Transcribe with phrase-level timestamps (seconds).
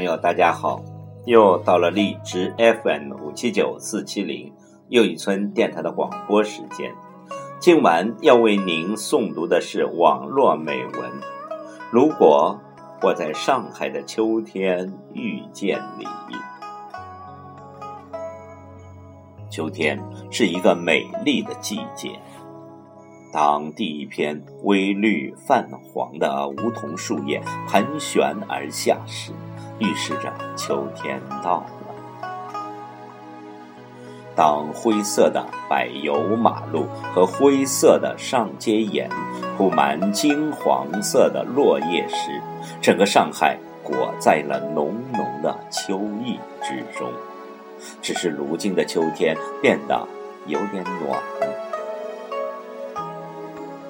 [0.00, 0.82] 朋友，大家好！
[1.26, 4.50] 又到了荔枝 FM 五七九四七零
[4.88, 6.90] 又一村电台的广播时间。
[7.58, 11.10] 今晚要为您诵读的是网络美文。
[11.90, 12.58] 如果
[13.02, 16.06] 我在上海的秋天遇见你，
[19.50, 22.18] 秋天是一个美丽的季节。
[23.30, 27.38] 当第一片微绿泛黄的梧桐树叶
[27.68, 29.32] 盘旋而下时，
[29.80, 31.66] 预示着秋天到了。
[34.36, 39.10] 当灰色的柏油马路和灰色的上街沿
[39.56, 42.40] 铺满金黄色的落叶时，
[42.80, 47.10] 整个上海裹在了浓浓的秋意之中。
[48.00, 50.06] 只是如今的秋天变得
[50.46, 51.49] 有点暖。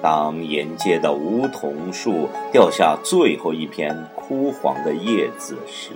[0.01, 5.91] 当沿街的梧桐树掉下最后一片枯黄的叶子时，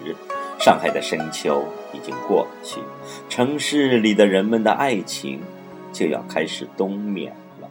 [0.59, 2.80] 上海的深秋已经过去，
[3.28, 5.42] 城市里的人们的爱情
[5.92, 7.67] 就要开始冬眠了。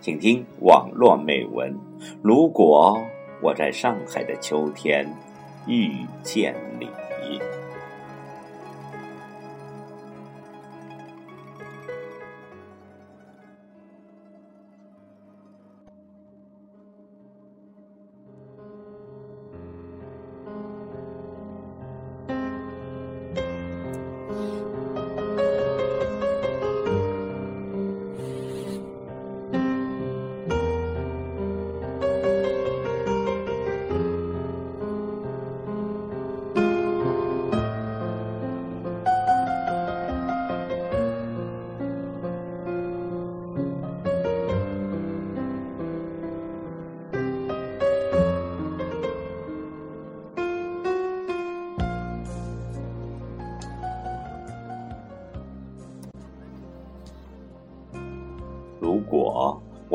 [0.00, 1.78] 请听网络美文：
[2.22, 2.98] 如果
[3.40, 5.06] 我在上海的秋天
[5.66, 6.88] 遇见你。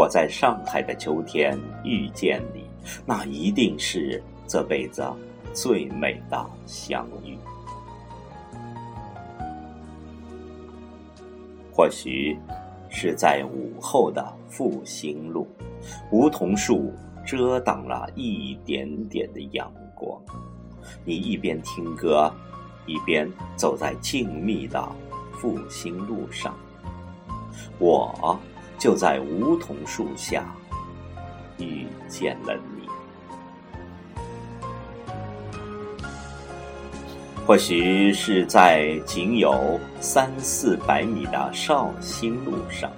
[0.09, 2.65] 在上海的秋天遇见你，
[3.05, 5.05] 那一定是这辈子
[5.53, 7.37] 最美的相遇。
[11.71, 12.37] 或许
[12.89, 15.47] 是在午后的复兴路，
[16.11, 16.91] 梧桐树
[17.25, 20.19] 遮挡了一点点的阳光，
[21.05, 22.29] 你一边听歌，
[22.85, 24.83] 一边走在静谧的
[25.31, 26.53] 复兴路上，
[27.77, 28.37] 我。
[28.79, 30.45] 就在梧桐树下
[31.57, 32.87] 遇见了你，
[37.45, 42.89] 或许是在仅有三四百米的绍兴路上，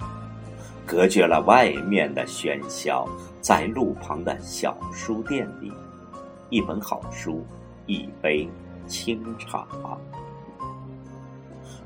[0.86, 3.08] 隔绝了外面的喧嚣，
[3.40, 5.72] 在路旁的小书店里，
[6.48, 7.44] 一本好书，
[7.86, 8.48] 一杯
[8.86, 9.66] 清茶。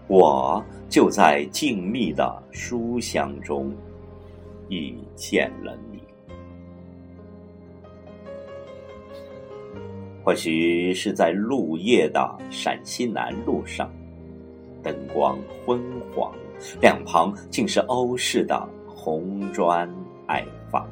[0.08, 3.74] 我就在静谧的书香中
[4.68, 6.00] 遇见了你。
[10.22, 13.90] 或许是在入夜的陕西南路上，
[14.82, 15.80] 灯光昏
[16.14, 16.32] 黄，
[16.80, 19.88] 两旁竟是欧式的红砖
[20.26, 20.88] 矮房，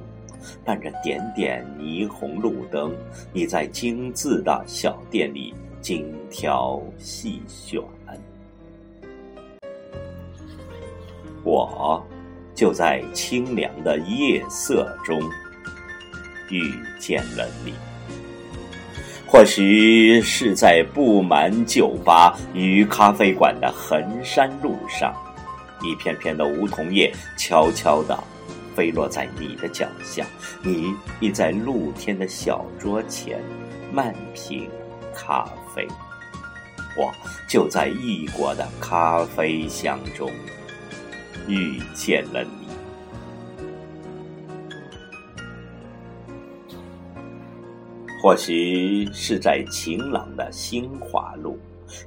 [0.64, 2.92] 伴着点点霓虹路灯，
[3.32, 7.80] 你在精致的小店里精挑细选。
[11.44, 12.04] 我
[12.54, 15.20] 就在清凉的夜色中
[16.48, 17.74] 遇见了你，
[19.26, 25.14] 或许是在布满酒吧与咖啡馆的衡山路上，
[25.82, 28.18] 一片片的梧桐叶悄悄地
[28.74, 30.24] 飞落在你的脚下，
[30.62, 33.38] 你倚在露天的小桌前
[33.92, 34.68] 慢品
[35.14, 35.44] 咖
[35.74, 35.86] 啡，
[36.96, 37.12] 我
[37.48, 40.30] 就在异国的咖啡香中。
[41.46, 42.66] 遇见了你，
[48.22, 51.58] 或许是在晴朗的新华路，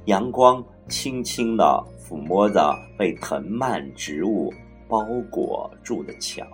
[0.06, 1.64] 阳光轻轻的
[1.98, 4.52] 抚摸着被藤蔓植物
[4.88, 6.44] 包裹住的墙，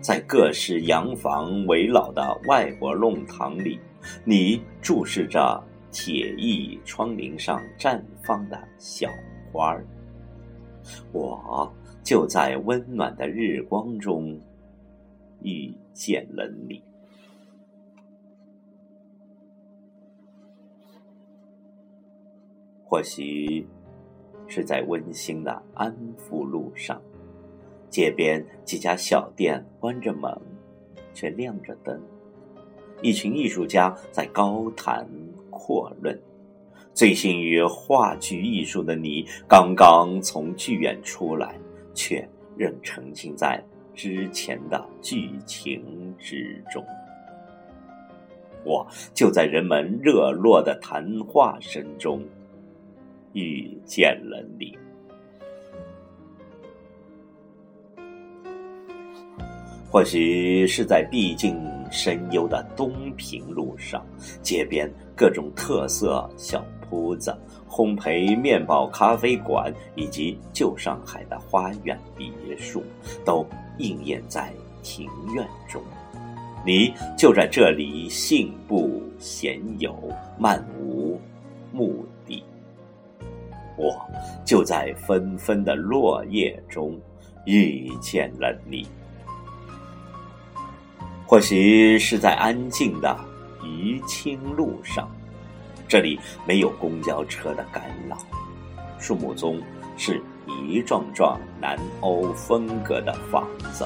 [0.00, 3.78] 在各式洋房围绕的外国弄堂里，
[4.24, 9.08] 你注视着铁艺窗棂上绽放的小
[9.52, 9.86] 花儿，
[11.12, 11.72] 我。
[12.02, 14.38] 就在温暖的日光中
[15.42, 16.82] 遇见了你，
[22.84, 23.66] 或许
[24.48, 27.00] 是在温馨的安福路上，
[27.88, 30.36] 街边几家小店关着门，
[31.14, 32.00] 却亮着灯，
[33.00, 35.08] 一群艺术家在高谈
[35.50, 36.20] 阔论。
[36.92, 41.56] 醉心于话剧艺术的你，刚刚从剧院出来，
[41.94, 42.26] 却
[42.56, 43.62] 仍沉浸在
[43.94, 46.84] 之前的剧情之中。
[48.64, 52.22] 我就在人们热络的谈话声中
[53.32, 54.76] 遇见了你。
[59.90, 61.58] 或许是在毕竟
[61.90, 64.06] 深幽的东平路上，
[64.40, 67.34] 街边各种特色小铺子、
[67.68, 72.28] 烘焙面包咖啡馆以及旧上海的花园别
[72.58, 72.82] 墅，
[73.24, 73.46] 都
[73.78, 74.52] 应验在
[74.82, 75.80] 庭院中。
[76.66, 79.96] 你就在这里信步闲游，
[80.38, 81.18] 漫无
[81.72, 82.44] 目的。
[83.78, 83.98] 我
[84.44, 87.00] 就在纷纷的落叶中
[87.46, 88.86] 遇见了你。
[91.24, 93.16] 或许是在安静的
[93.64, 95.08] 余清路上，
[95.90, 96.16] 这里
[96.46, 98.16] 没有公交车的干扰，
[98.96, 99.60] 树木中
[99.96, 103.84] 是一幢幢南欧风格的房子，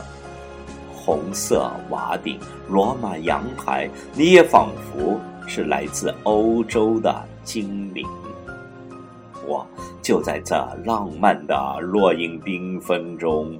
[0.94, 5.18] 红色瓦顶，罗马阳台，你也仿佛
[5.48, 8.06] 是来自欧洲的精灵。
[9.46, 9.66] 我
[10.02, 10.54] 就在这
[10.84, 13.58] 浪漫的落英缤纷中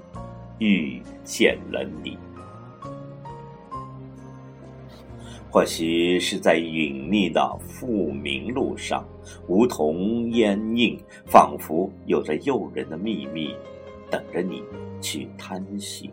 [0.58, 2.18] 遇见了你。
[5.54, 9.06] 或许是在隐匿的富民路上，
[9.46, 13.54] 梧桐烟映，仿佛有着诱人的秘密，
[14.10, 14.64] 等着你
[15.00, 16.10] 去探寻。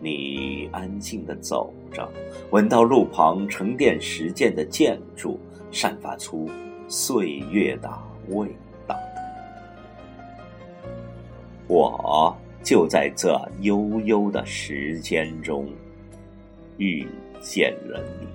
[0.00, 2.10] 你安静的走着，
[2.50, 5.38] 闻到路旁沉淀时间的建筑，
[5.70, 6.50] 散发出
[6.88, 7.88] 岁月的
[8.30, 8.48] 味
[8.88, 8.98] 道。
[11.68, 15.68] 我就在这悠悠的时间中
[16.76, 17.06] 遇。
[17.42, 18.26] 见人你，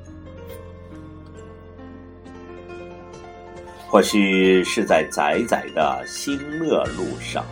[3.87, 7.43] 或许是在窄窄的新乐路上，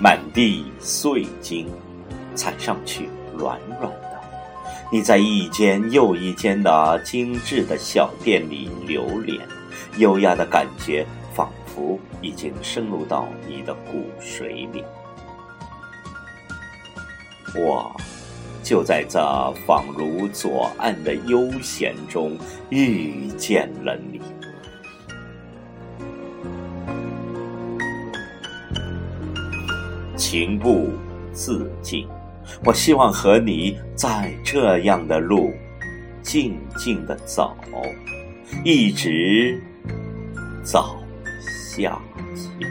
[0.00, 1.68] 满地碎金，
[2.34, 4.20] 踩上去软软的。
[4.90, 9.46] 你在一间又一间的精致的小店里流连，
[9.96, 11.04] 优雅的感觉
[11.34, 14.84] 仿佛已经深入到你的骨髓里。
[17.56, 17.94] 我。
[18.68, 19.18] 就在这
[19.66, 22.36] 仿如左岸的悠闲中
[22.68, 24.20] 遇见了你，
[30.18, 30.90] 情不
[31.32, 32.06] 自禁。
[32.62, 35.54] 我希望和你在这样的路
[36.20, 37.56] 静静的走，
[38.66, 39.58] 一直
[40.62, 40.98] 走
[41.74, 41.98] 下
[42.36, 42.67] 去。